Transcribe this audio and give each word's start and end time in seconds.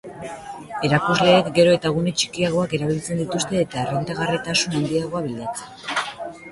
Erakusleek 0.87 1.51
gero 1.59 1.75
eta 1.79 1.91
gune 1.97 2.13
txikiagoak 2.21 2.73
erabiltzen 2.79 3.23
dituzte 3.23 3.63
eta 3.67 3.85
errentagarritasun 3.87 4.79
handiago 4.83 5.25
bilatzen. 5.29 6.05